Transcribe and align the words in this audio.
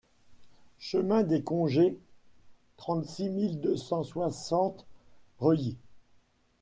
Chemin 0.79 1.21
des 1.21 1.43
Conges, 1.43 1.93
trente-six 2.75 3.29
mille 3.29 3.61
deux 3.61 3.77
cent 3.77 4.01
soixante 4.01 4.87
Reuilly 5.39 5.77